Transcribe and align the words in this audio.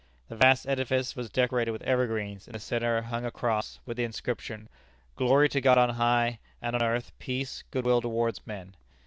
The 0.29 0.35
vast 0.35 0.65
edifice 0.67 1.15
was 1.15 1.29
decorated 1.29 1.69
with 1.69 1.83
evergreens; 1.83 2.47
in 2.47 2.53
the 2.53 2.59
centre 2.59 3.03
hung 3.03 3.23
a 3.23 3.29
cross, 3.29 3.79
with 3.85 3.97
the 3.97 4.03
inscription: 4.03 4.67
"Glory 5.15 5.47
to 5.49 5.61
God 5.61 5.77
on 5.77 5.89
high; 5.89 6.39
and 6.59 6.75
on 6.75 6.81
earth, 6.81 7.11
peace, 7.19 7.63
good 7.69 7.85
will 7.85 8.01
towards 8.01 8.47
men." 8.47 8.73